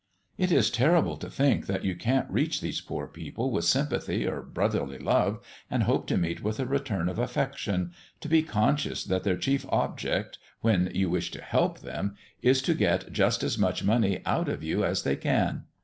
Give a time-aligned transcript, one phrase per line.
[0.35, 4.41] It is terrible to think that you can't reach these poor people with sympathy or
[4.41, 7.91] brotherly love and hope to meet with a return of affection
[8.21, 12.73] to be conscious that their chief object, when you wish to help them, is to
[12.73, 15.65] get just as much money out of you as they can.